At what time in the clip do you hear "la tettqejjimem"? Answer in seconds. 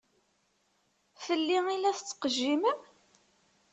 1.77-2.79